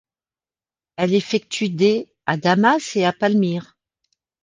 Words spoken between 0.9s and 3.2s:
Elle effectue des à Damas et à